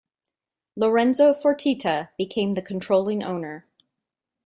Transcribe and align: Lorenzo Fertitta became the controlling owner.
Lorenzo 0.75 1.31
Fertitta 1.31 2.09
became 2.17 2.55
the 2.55 2.61
controlling 2.63 3.21
owner. 3.21 3.67